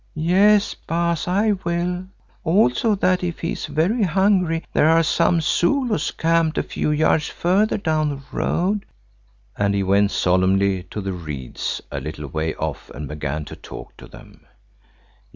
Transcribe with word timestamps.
"Yes, 0.15 0.73
Baas, 0.73 1.27
I 1.27 1.51
will; 1.63 2.07
also 2.43 2.95
that 2.95 3.23
if 3.23 3.37
he 3.41 3.51
is 3.51 3.67
very 3.67 4.01
hungry, 4.01 4.65
there 4.73 4.89
are 4.89 5.03
some 5.03 5.41
Zulus 5.41 6.09
camped 6.09 6.57
a 6.57 6.63
few 6.63 6.89
yards 6.89 7.27
further 7.27 7.77
down 7.77 8.09
the 8.09 8.21
road," 8.31 8.87
and 9.59 9.75
he 9.75 9.83
went 9.83 10.09
solemnly 10.09 10.81
to 10.89 11.01
the 11.01 11.13
reeds 11.13 11.81
a 11.91 11.99
little 11.99 12.25
way 12.27 12.55
off 12.55 12.89
and 12.89 13.07
began 13.07 13.45
to 13.45 13.55
talk 13.55 13.95
to 13.97 14.07
them. 14.07 14.47